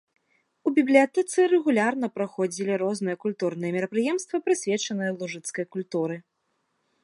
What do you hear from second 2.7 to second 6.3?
розныя культурныя мерапрыемствы, прысвечаныя лужыцкай культуры.